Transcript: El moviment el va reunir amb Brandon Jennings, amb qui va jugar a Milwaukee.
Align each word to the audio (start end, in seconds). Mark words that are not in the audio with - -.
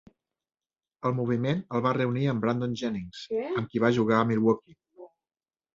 El 1.09 1.13
moviment 1.19 1.61
el 1.79 1.83
va 1.87 1.93
reunir 1.99 2.25
amb 2.33 2.47
Brandon 2.47 2.75
Jennings, 2.83 3.23
amb 3.45 3.71
qui 3.75 3.87
va 3.87 3.95
jugar 4.01 4.21
a 4.23 4.29
Milwaukee. 4.33 4.81